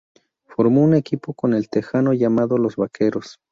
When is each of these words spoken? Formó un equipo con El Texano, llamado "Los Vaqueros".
Formó 0.47 0.83
un 0.83 0.95
equipo 0.95 1.35
con 1.35 1.53
El 1.53 1.69
Texano, 1.69 2.13
llamado 2.13 2.57
"Los 2.57 2.75
Vaqueros". 2.75 3.37